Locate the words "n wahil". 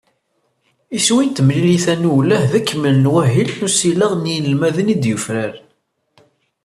2.99-3.49